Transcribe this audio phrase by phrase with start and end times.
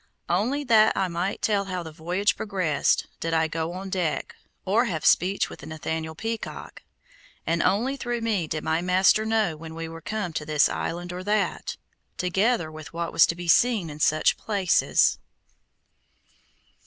[0.29, 4.33] Only that I might tell how the voyage progressed, did I go on deck,
[4.65, 6.81] or have speech with Nathaniel Peacock,
[7.45, 11.13] and only through me did my master know when we were come to this island
[11.13, 11.77] or that,
[12.17, 15.19] together with what was to be seen in such places.